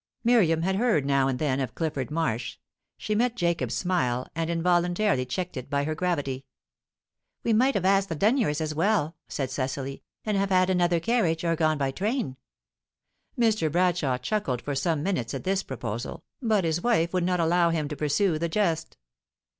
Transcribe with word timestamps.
Miriam 0.23 0.63
had 0.63 0.77
heard 0.77 1.05
now 1.05 1.27
and 1.27 1.37
then 1.37 1.59
of 1.59 1.75
Clifford 1.75 2.09
Marsh. 2.09 2.57
She 2.97 3.13
met 3.13 3.35
Jacob's 3.35 3.75
smile, 3.75 4.25
and 4.33 4.49
involuntarily 4.49 5.27
checked 5.27 5.57
it 5.57 5.69
by 5.69 5.83
her 5.83 5.93
gravity. 5.93 6.43
"We 7.43 7.53
might 7.53 7.75
have 7.75 7.85
asked 7.85 8.09
the 8.09 8.15
Denyers 8.15 8.61
as 8.61 8.73
well," 8.73 9.15
said 9.27 9.51
Cecily, 9.51 10.01
"and 10.25 10.35
have 10.37 10.49
had 10.49 10.71
another 10.71 10.99
carriage, 10.99 11.43
or 11.45 11.55
gone 11.55 11.77
by 11.77 11.91
train." 11.91 12.37
Mr. 13.37 13.71
Bradshaw 13.71 14.17
chuckled 14.17 14.63
for 14.63 14.73
some 14.73 15.03
minutes 15.03 15.35
at 15.35 15.43
this 15.43 15.61
proposal, 15.61 16.23
but 16.41 16.63
his 16.63 16.81
wife 16.81 17.13
would 17.13 17.23
not 17.23 17.39
allow 17.39 17.69
him 17.69 17.87
to 17.87 17.95
pursue 17.95 18.39
the 18.39 18.49
jest. 18.49 18.97